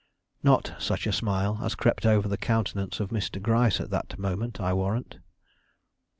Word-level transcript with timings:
Not 0.41 0.73
such 0.79 1.05
a 1.05 1.11
smile 1.11 1.59
as 1.61 1.75
crept 1.75 2.07
over 2.07 2.27
the 2.27 2.35
countenance 2.35 2.99
of 2.99 3.11
Mr. 3.11 3.39
Gryce 3.39 3.79
at 3.79 3.91
that 3.91 4.17
moment, 4.17 4.59
I 4.59 4.73
warrant. 4.73 5.19